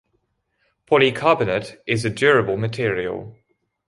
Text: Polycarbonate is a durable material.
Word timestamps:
Polycarbonate 0.91 1.77
is 1.85 2.03
a 2.05 2.09
durable 2.09 2.57
material. 2.57 3.35